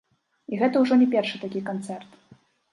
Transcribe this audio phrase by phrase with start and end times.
[0.53, 2.21] І гэта ўжо не першы такі канцэрт!